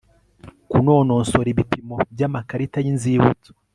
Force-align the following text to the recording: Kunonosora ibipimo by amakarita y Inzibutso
Kunonosora 0.69 1.47
ibipimo 1.51 1.95
by 2.13 2.21
amakarita 2.27 2.77
y 2.81 2.87
Inzibutso 2.91 3.51